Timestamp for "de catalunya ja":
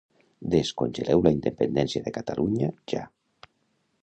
2.09-3.05